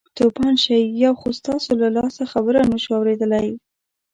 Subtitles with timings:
[0.17, 3.49] توپان شئ یو خو ستاسو له لاسه خبره نه شوو اورېدلی.